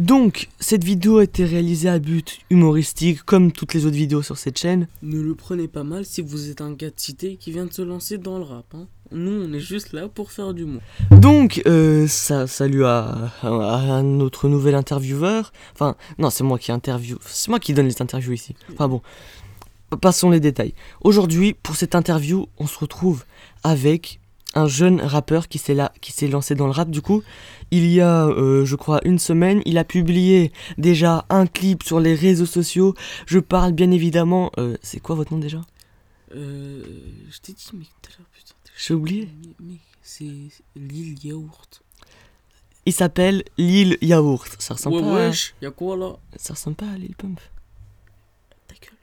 [0.00, 4.38] Donc, cette vidéo a été réalisée à but humoristique, comme toutes les autres vidéos sur
[4.38, 4.88] cette chaîne.
[5.02, 7.72] Ne le prenez pas mal si vous êtes un gars de cité qui vient de
[7.74, 8.64] se lancer dans le rap.
[8.74, 8.86] Hein.
[9.12, 10.80] Nous, on est juste là pour faire du monde.
[11.10, 15.52] Donc, euh, ça, salut à, à, notre nouvel intervieweur.
[15.74, 17.18] Enfin, non, c'est moi qui interview.
[17.26, 18.54] C'est moi qui donne les interviews ici.
[18.72, 19.02] Enfin bon,
[20.00, 20.72] passons les détails.
[21.02, 23.24] Aujourd'hui, pour cette interview, on se retrouve
[23.64, 24.18] avec
[24.54, 26.90] un jeune rappeur qui s'est là, qui s'est lancé dans le rap.
[26.90, 27.22] Du coup,
[27.70, 32.00] il y a, euh, je crois, une semaine, il a publié déjà un clip sur
[32.00, 32.94] les réseaux sociaux.
[33.26, 34.50] Je parle bien évidemment.
[34.58, 35.60] Euh, c'est quoi votre nom déjà?
[36.34, 36.82] Euh.
[37.30, 38.54] Je t'ai dit, mais tout à l'heure, putain.
[38.76, 39.28] J'ai oublié.
[39.42, 40.24] Mais, mais c'est
[40.74, 41.82] l'île Yaourt.
[42.86, 44.48] Il s'appelle Lil Yaourt.
[44.58, 45.26] Ça ressemble Ouais, pas.
[45.26, 46.16] à- wesh, y'a quoi là?
[46.36, 47.38] Ça ressemble pas à Lil Pump.
[48.66, 48.96] Ta gueule.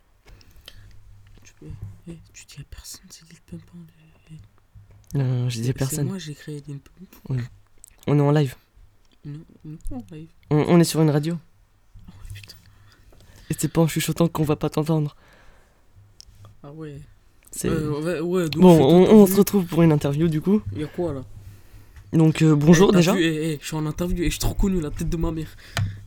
[1.44, 1.68] Tu, peux-
[2.10, 3.62] eh, tu dis à personne, c'est Lil Pump.
[3.76, 3.78] hein,
[4.32, 4.36] le-
[5.18, 6.08] Non, je disais personne.
[6.08, 6.88] moi, j'ai créé Pump.
[8.08, 8.56] On est en live.
[9.26, 10.30] Non, non, non, live.
[10.50, 11.38] On, on est sur une radio.
[12.08, 12.56] Oh, putain.
[13.50, 15.16] Et c'est pas en chuchotant qu'on va pas t'entendre.
[16.64, 17.00] Ah ouais.
[17.66, 20.62] Euh, ouais, ouais, donc, Bon, on, se retrouve pour une interview du coup.
[20.76, 21.24] Y'a quoi là?
[22.14, 23.14] Donc euh, bonjour Eh, déjà.
[23.14, 25.18] vu, eh, eh, je suis en interview et je suis trop connu, la tête de
[25.18, 25.48] ma mère.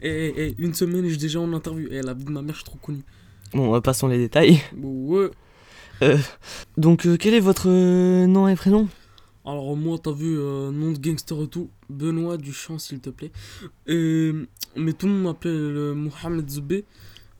[0.00, 1.88] Eh, une semaine et je suis déjà en interview.
[1.90, 3.02] Eh, la vie de ma mère, je suis trop connu.
[3.52, 4.60] Bon, passons les détails.
[4.80, 5.30] Ouais.
[6.76, 8.88] Donc euh, quel est votre nom et prénom?
[9.44, 11.70] Alors, moi, t'as vu, euh, nom de gangster et tout.
[11.88, 13.32] Benoît Duchamp, s'il te plaît.
[13.86, 14.32] Et,
[14.76, 16.84] mais tout le monde m'appelle euh, Mohamed Zbé.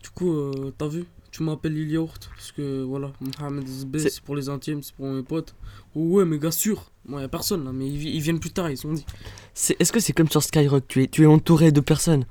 [0.01, 2.29] Du coup, euh, t'as vu Tu m'appelles Lil Yaourt.
[2.35, 5.53] Parce que voilà, Mohamed Zbé, C'est- pour les intimes, c'est pour mes potes.
[5.95, 6.91] ouais, mais gars, sûr.
[7.05, 9.05] Moi, y'a personne là, mais ils, vi- ils viennent plus tard, ils sont dit.
[9.53, 12.25] C'est- Est-ce que c'est comme sur Skyrock tu es, tu es entouré de personnes?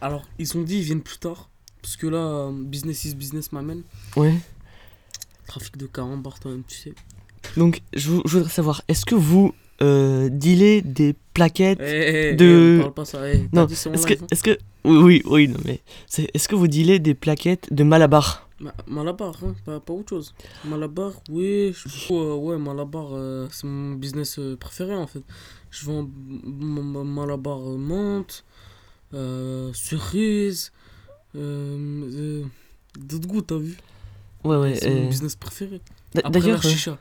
[0.00, 1.48] Alors, ils sont dit, ils viennent plus tard.
[1.82, 3.82] Parce que là, euh, business is business m'amène.
[4.16, 4.34] Ouais.
[5.46, 6.94] Trafic de carambar, toi-même, tu sais.
[7.56, 12.44] Donc je, vou- je voudrais savoir, est-ce que vous euh, des plaquettes Eh, eh, De-
[12.44, 13.20] eh, on parle pas ça.
[13.52, 15.80] Non, Est-ce que, est-ce que, oui, oui, non mais,
[16.34, 18.48] est-ce que vous dealez des plaquettes de Malabar?
[18.58, 20.34] Ma- Malabar, hein, pas, pas autre chose.
[20.64, 21.74] Malabar, oui.
[21.74, 25.22] je- Ouais, ouais, Malabar, euh, c'est mon business euh, préféré en fait.
[25.70, 26.08] Je vends
[26.46, 28.44] Malabar euh, menthe,
[29.12, 30.72] euh, cerise,
[31.34, 32.44] euh, euh,
[32.98, 33.76] d'autres goûts, t'as vu?
[34.44, 34.74] Ouais, ouais.
[34.76, 35.80] C'est mon euh, business préféré.
[36.14, 36.98] D'ailleurs, euh, chicha.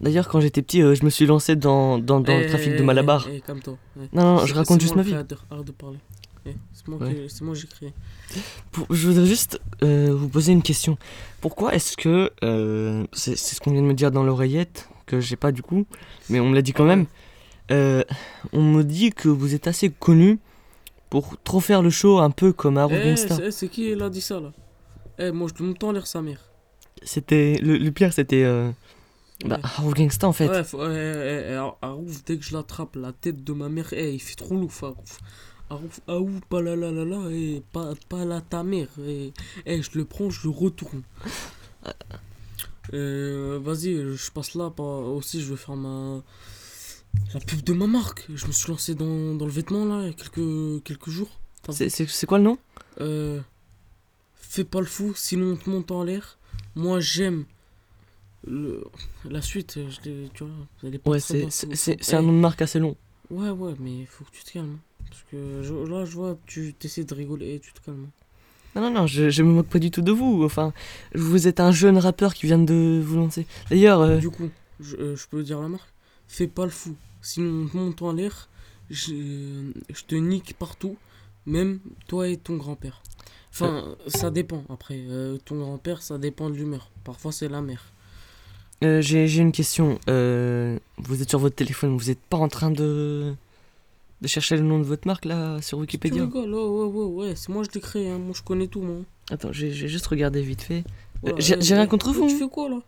[0.00, 2.72] D'ailleurs, quand j'étais petit, euh, je me suis lancé dans, dans, dans le Eh, trafic
[2.74, 3.26] eh, de Malabar.
[3.30, 4.00] eh, eh, eh.
[4.16, 5.10] Non, non, je raconte juste ma vie.
[5.12, 5.98] créateur, Arrête de parler.
[6.46, 7.12] Eh, c'est moi, Ouais.
[7.14, 7.92] qui- c'est moi j'ai créé.
[8.70, 10.96] Pour- je voudrais juste euh, vous poser une question.
[11.40, 15.18] Pourquoi est-ce que, euh, c'est c'est ce qu'on vient de me dire dans l'oreillette, que
[15.20, 15.86] j'ai pas du coup,
[16.30, 17.06] mais on me l'a dit quand même,
[17.72, 18.04] euh,
[18.52, 20.38] on me dit que vous êtes assez connu
[21.10, 23.50] pour trop faire le show un peu comme Harold Eh, Gangsta.
[23.50, 24.52] c'est qui l'a dit ça là?
[25.18, 26.40] Eh, moi je te monte en l'air sa mère.
[27.02, 28.44] C'était, le, le pire c'était
[29.44, 29.60] bah, Ouais.
[29.64, 30.48] Harold Gangsta en fait.
[30.48, 33.88] Ouais, faut- eh, eh, eh, Arouf, dès que je l'attrape, la tête de ma mère,
[33.92, 35.18] eh, il fait trop lourd, Arouf.
[35.68, 38.88] Arouf, aou, pas la la la la, eh, pas, pas la ta mère.
[39.04, 39.32] Eh,
[39.66, 41.02] eh, je le prends, je le retourne.
[42.94, 44.70] Euh, Vas-y, je passe là.
[44.70, 46.22] pas- Aussi, je veux faire ma.
[47.34, 48.26] La pub de ma marque.
[48.34, 51.40] Je me suis lancé dans, dans le vêtement là, il y a quelques, quelques jours.
[51.70, 52.58] C'est quoi le nom?
[53.00, 53.40] Euh,
[54.36, 56.38] fais pas le fou, sinon on te monte en l'air.
[56.76, 57.44] Moi j'aime
[58.46, 58.84] le...
[59.28, 62.96] la suite, je l'ai- tu vois, Ouais, c'est c'est- un nom de marque assez long.
[63.30, 64.78] Ouais, ouais, mais faut que tu te calmes.
[65.08, 68.08] Parce que je- là, je vois, tu essaies de rigoler et tu te calmes.
[68.74, 70.44] Non, non, non, je, je me moque pas du tout de vous.
[70.44, 70.72] Enfin,
[71.14, 73.46] vous êtes un jeune rappeur qui vient de vous lancer.
[73.70, 75.88] D'ailleurs, euh, Du coup, je, euh, je peux dire la marque
[76.28, 78.48] Fais pas le fou, sinon on te monte en l'air,
[78.90, 80.96] je, je te nique partout,
[81.46, 81.78] même
[82.08, 83.00] toi et ton grand-père.
[83.52, 84.98] Enfin, ça dépend après.
[85.08, 86.90] euh, ton grand-père, ça dépend de l'humeur.
[87.04, 87.92] Parfois, c'est la mère.
[88.84, 89.98] Euh, j'ai une question.
[90.08, 93.34] Euh, vous êtes sur votre téléphone, vous êtes pas en train de
[94.22, 97.26] de chercher le nom de votre marque là sur Tu Wikipédia rigoles, ouais, ouais, ouais,
[97.28, 98.18] ouais, c'est moi je l'ai créé, hein.
[98.18, 98.96] moi je connais tout, moi.
[99.30, 100.84] Attends, j'ai juste regardé vite fait.
[101.22, 102.38] Voilà, j'ai- j'ai rien contre vous, Tu hein.
[102.38, 102.80] fais quoi là?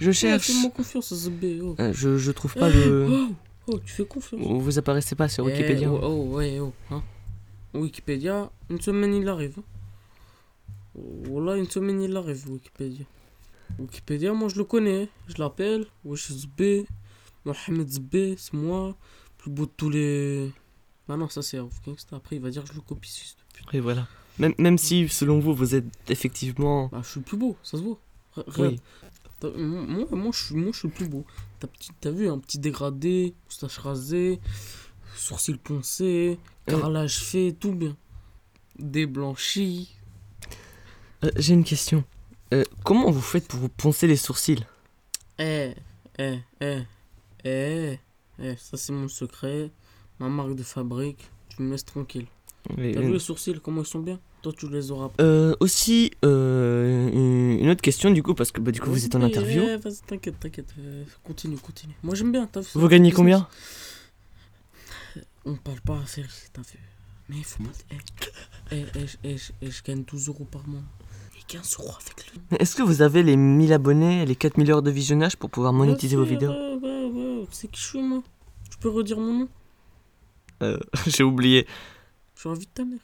[0.00, 0.46] Je cherche.
[0.48, 1.60] Fais-moi confiance, SB.
[1.62, 1.76] Oh.
[1.78, 3.06] Euh, je, je trouve pas Eh, le.
[3.08, 3.28] oh,
[3.68, 4.40] oh, tu fais confiance.
[4.42, 5.90] Vous apparaissez pas sur Eh, Wikipédia.
[5.92, 6.72] oh, oh, ouais, oh.
[6.90, 7.02] Hein.
[7.74, 9.58] Wikipédia, une semaine il arrive.
[10.94, 13.04] Voilà, une semaine il arrive, Wikipédia.
[13.78, 15.08] Wikipédia, moi je le connais.
[15.28, 15.86] Je l'appelle.
[16.04, 16.86] Wesh Zb.
[17.44, 18.96] Mohamed Zb, c'est moi.
[19.38, 20.50] Plus beau de tous les.
[21.08, 21.58] Ah non, ça c'est.
[22.12, 23.34] Après, il va dire que je le copie.
[23.52, 23.66] pute.
[23.74, 24.06] Et voilà.
[24.38, 26.88] Même, même si, selon vous, vous êtes effectivement.
[26.88, 27.98] Bah, je suis le plus beau, ça se voit.
[28.36, 28.80] Re- Oui.
[29.56, 31.24] Moi, moi, je suis, moi, je suis le plus beau.
[32.00, 34.40] T'as vu un petit dégradé, moustache rasée,
[35.14, 36.38] sourcils poncés,
[36.68, 36.70] Euh.
[36.72, 37.94] carrelage fait, tout bien.
[38.78, 39.94] Déblanchi.
[41.24, 42.04] Euh, j'ai une question.
[42.54, 44.64] Euh, comment vous faites pour vous poncer les sourcils
[45.38, 45.72] Eh,
[46.18, 46.82] eh, eh,
[47.44, 47.98] eh,
[48.38, 49.70] eh, ça c'est mon secret.
[50.20, 52.26] Ma marque de fabrique, tu me laisses tranquille.
[52.68, 54.20] T'as vu les sourcils, comment ils sont bien?
[54.42, 55.22] Toi, tu les auras pas.
[55.22, 59.14] Euh, aussi, euh, une autre question du coup, parce que bah, du coup vous êtes
[59.14, 59.62] en interview.
[59.62, 60.72] ouais, Vas-y, t'inquiète, t'inquiète.
[60.78, 61.94] euh, continue, continue.
[62.02, 62.46] Moi, j'aime bien.
[62.46, 63.48] t'as vu, Vous gagnez combien?
[65.44, 66.78] On parle pas assez, t'as vu.
[67.28, 67.70] Mais il faut pas.
[68.70, 70.82] Eh, eh, eh, eh, eh, je gagne 12 euros par mois.
[71.50, 72.56] Et 15 euros avec le.
[72.58, 76.16] Est-ce que vous avez les 1000 abonnés, les 4000 heures de visionnage pour pouvoir monétiser
[76.16, 77.46] vos vidéos Ouais, ouais, ouais.
[77.50, 78.22] Sais qui je suis, moi
[78.70, 79.48] Tu peux redire mon nom
[80.62, 81.66] Euh, J'ai oublié.
[82.34, 82.98] Je suis envie de ta mère.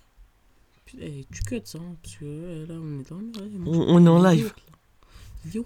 [0.99, 4.23] Eh, tu cuts ça, hein, parce que ouais, là, on est dans On- est en
[4.23, 4.53] live.
[5.47, 5.61] gars.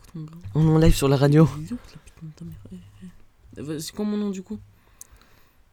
[0.55, 1.49] On est en live sur la radio.
[1.59, 2.55] Il yaourt, la putain de ta mère.
[2.73, 2.77] Eh,
[3.57, 3.63] eh.
[3.63, 4.59] Vas-y, C'est quoi mon nom du coup?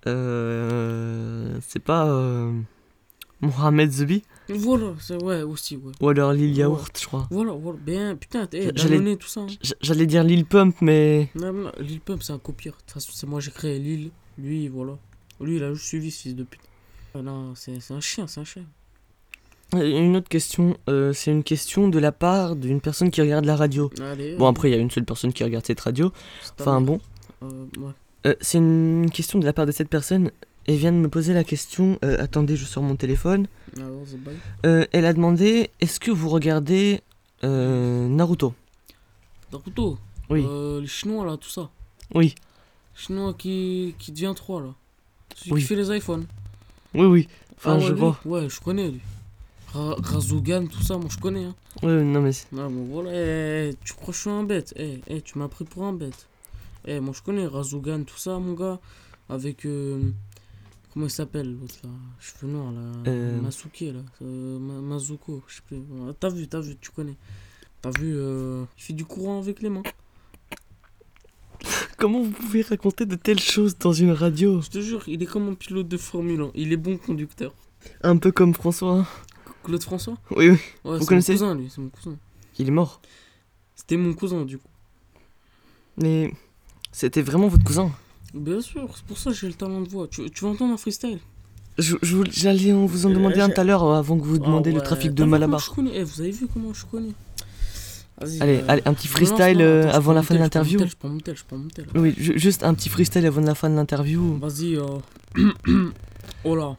[0.08, 2.54] Euh, c'est pas euh,
[3.42, 5.92] Mohamed Zubi Voilà, c'est ouais, aussi, ouais.
[6.00, 6.56] ou alors Lil.
[6.56, 7.28] Yaourt, je crois.
[7.32, 7.80] Voilà, voilà.
[7.82, 9.42] Bien, putain, J'allais- tout ça.
[9.42, 9.48] hein.
[9.82, 12.74] J'allais dire Lil Pump, mais Non, non, Lil Pump, c'est un copieur.
[12.76, 14.12] De toute façon, c'est moi, j'ai créé Lil.
[14.38, 14.94] Lui, voilà.
[15.40, 16.62] Lui, il a juste suivi ce fils de pute.
[17.16, 18.64] Ah non, c'est un chien, c'est un chien.
[19.74, 20.78] Euh, une autre question.
[20.90, 23.90] euh, c'est une question de la part d'une personne qui regarde la radio.
[24.02, 24.36] Allez.
[24.36, 26.12] Bon euh, après il y a une seule personne qui regarde cette radio.
[26.60, 27.00] Enfin bon.
[27.42, 28.36] Euh, ouais.
[28.42, 30.30] C'est une question de la part de cette personne.
[30.78, 31.98] Vient de me poser la question.
[32.04, 33.48] euh, attendez, je sors mon téléphone.
[33.76, 33.86] Bye.
[34.66, 37.02] Euh, elle a demandé est-ce que vous regardez
[37.44, 38.54] euh, Naruto?
[39.52, 39.98] Naruto?
[40.30, 40.46] Oui.
[40.82, 41.70] Les Chinois, là, tout ça.
[42.14, 42.36] Oui,
[42.96, 44.74] Chinois qui, qui devient 3, là.
[45.36, 45.62] Celui Oui.
[45.62, 46.26] qui fait les iPhones.
[46.94, 47.28] oui, oui.
[47.58, 48.00] Enfin, Ah ouais, je lui?
[48.00, 48.20] vois.
[48.26, 49.00] Ouais, je connais, lui.
[49.74, 51.56] Ra- Razugan, tout ça, moi, je connais, hein.
[51.84, 54.44] Ouais, non mais c'est- Ah bon voilà, eh, eh, tu crois que je suis un
[54.44, 54.74] bête?
[54.76, 56.28] Eh, eh, tu m'as pris pour un bête.
[56.86, 58.80] Eh, moi je connais Razugan, tout ça, mon gars.
[59.30, 59.66] Avec.
[60.94, 61.90] Comment il s'appelle l'autre là?
[62.20, 62.82] Cheveux noirs là.
[63.08, 63.42] Euh.
[63.42, 64.00] Masuke là.
[64.22, 65.78] euh, Ma- Mazuko, je sais plus.
[65.78, 67.16] Ouais, T'as vu, t'as vu, tu connais.
[67.82, 69.84] T'as vu, euh, il fait du courant avec les mains.
[71.98, 74.62] Comment vous pouvez raconter de telles choses dans une radio?
[74.62, 76.52] Je te jure, il est comme un pilote de Formule 1.
[76.56, 77.54] Il est bon conducteur.
[78.04, 79.08] Un peu comme François.
[79.64, 80.18] Claude François?
[80.32, 80.58] Oui, oui.
[80.84, 81.34] Ouais, c'est connaissez?
[81.34, 82.18] mon cousin lui, c'est mon cousin.
[82.58, 83.02] Il est mort.
[83.76, 84.68] C'était mon cousin du coup.
[85.98, 86.34] Mais
[86.92, 87.92] c'était vraiment votre cousin?
[88.34, 90.08] Bien sûr, c'est pour ça que j'ai le talent de voix.
[90.08, 91.20] Tu, tu veux entendre un freestyle
[91.78, 94.24] Je, je vous- J'allais vous en Euh, demander un tout à l'heure euh, avant que
[94.24, 95.60] vous demandiez Ah le ouais, trafic de Malabar.
[95.60, 97.12] je connais Eh, vous avez vu comment je connais
[98.20, 98.40] Vas-y.
[98.42, 100.80] Allez, euh, allez, un petit freestyle non, euh, attends, je avant la fin de l'interview.
[100.88, 101.88] Je prends mon tel, je prends mon tel.
[101.96, 104.38] Oui, ju- juste un petit freestyle avant la fin de l'interview.
[104.38, 104.76] Vas-y.
[104.78, 105.00] Euh...
[106.44, 106.78] oh là.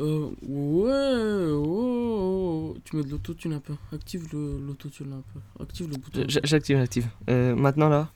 [0.00, 2.76] Euh, ouais, oh, oh.
[2.84, 3.74] tu mets de l'autotune un peu.
[3.92, 5.62] Active le- l'autotune un peu.
[5.62, 6.24] Active le bouton.
[6.28, 7.06] J'active, j'active.
[7.30, 8.10] Euh, maintenant là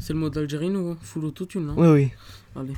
[0.00, 0.98] C'est le mode algérino, hein.
[1.00, 1.70] full autotune.
[1.70, 1.74] Hein.
[1.76, 2.10] Oui, oui.
[2.56, 2.74] Allez.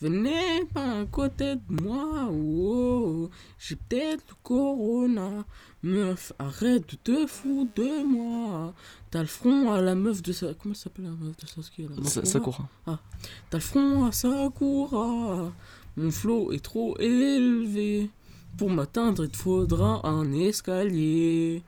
[0.00, 5.44] Venez pas à côté de moi, oh, j'ai peut-être le corona.
[5.82, 8.74] Meuf, arrête de te foutre de moi.
[9.10, 10.52] T'as le front à la meuf de sa.
[10.54, 12.04] Comment elle s'appelle la meuf de Sasuke là?
[12.04, 12.66] Ça, ça court.
[12.86, 15.52] T'as le front à Sakura.
[15.96, 18.10] Mon flow est trop élevé.
[18.58, 21.62] Pour m'atteindre, il te faudra un escalier.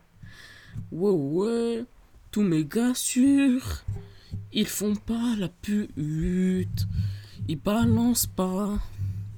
[0.90, 1.84] Ouais, ouais.
[2.30, 3.84] Tous mes gars sûrs,
[4.56, 6.86] ils font pas la pute.
[7.46, 8.78] Ils balancent pas.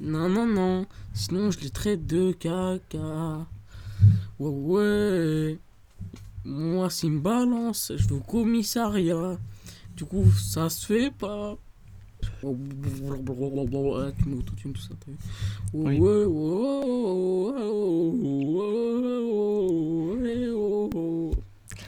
[0.00, 0.86] Non, non, non.
[1.12, 3.46] Sinon, je les traite de caca.
[4.38, 5.58] Ouais, ouais.
[6.44, 9.36] Moi, s'ils me balancent, je vais au commissariat.
[9.96, 11.56] Du coup, ça se fait pas.
[12.22, 12.30] Tu
[14.72, 14.94] tout ça,
[15.72, 15.98] Oui.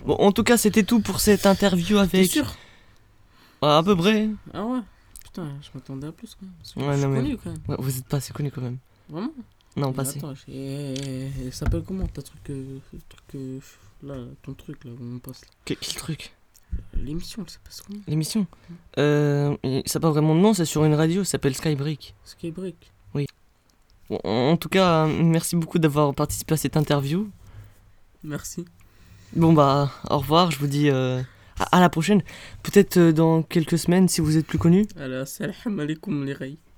[0.04, 2.30] Bon, en tout cas, c'était tout pour cette interview T'es avec.
[2.30, 2.56] sûr?
[3.62, 4.29] À peu près.
[4.55, 4.81] Ah ouais
[5.25, 6.55] Putain, je m'attendais à plus quand même.
[6.59, 7.61] parce que Ouais, je suis non, mais- connu quand même.
[7.69, 8.79] Ouais, vous êtes pas assez connu quand même.
[9.09, 9.33] Vraiment?
[9.76, 10.19] Non, pas assez.
[10.19, 13.61] Attends, elle s'appelle comment ta truc, euh, truc euh,
[14.02, 15.47] là, ton truc là où on passe là?
[15.64, 16.33] Que- Quel truc?
[16.95, 18.00] L'émission, elle s'appelle comment?
[18.09, 18.47] L'émission?
[18.99, 22.14] Euh, et Ça n'a pas vraiment de nom, c'est sur une radio, ça s'appelle Skybreak.
[22.25, 22.93] Skybreak.
[24.09, 27.31] Bon, en tout cas, euh, merci beaucoup d'avoir participé à cette interview.
[28.25, 28.64] Merci.
[29.37, 31.23] Bon bah, au revoir, je vous dis euh,
[31.61, 32.23] à, la prochaine.
[32.62, 34.87] Peut-être euh, dans quelques semaines si vous êtes plus connu.
[34.97, 36.59] Alors, salam alaikum les.